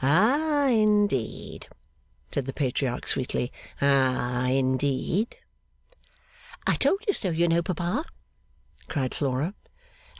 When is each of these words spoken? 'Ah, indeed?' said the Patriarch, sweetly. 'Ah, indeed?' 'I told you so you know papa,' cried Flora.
'Ah, 0.03 0.65
indeed?' 0.65 1.67
said 2.31 2.47
the 2.47 2.53
Patriarch, 2.53 3.05
sweetly. 3.05 3.51
'Ah, 3.79 4.45
indeed?' 4.47 5.37
'I 6.65 6.73
told 6.77 7.03
you 7.07 7.13
so 7.13 7.29
you 7.29 7.47
know 7.47 7.61
papa,' 7.61 8.05
cried 8.87 9.13
Flora. 9.13 9.53